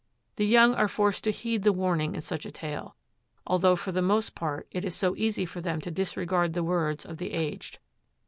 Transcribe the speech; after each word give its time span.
The 0.37 0.47
young 0.47 0.73
are 0.73 0.87
forced 0.87 1.23
to 1.25 1.31
heed 1.31 1.61
the 1.61 1.71
warning 1.71 2.15
in 2.15 2.21
such 2.21 2.47
a 2.47 2.51
tale, 2.51 2.95
although 3.45 3.75
for 3.75 3.91
the 3.91 4.01
most 4.01 4.33
part 4.33 4.67
it 4.71 4.83
is 4.83 4.95
so 4.95 5.15
easy 5.15 5.45
for 5.45 5.61
them 5.61 5.79
to 5.81 5.91
disregard 5.91 6.53
the 6.53 6.63
words 6.63 7.05
of 7.05 7.17
the 7.17 7.33
aged. 7.33 7.77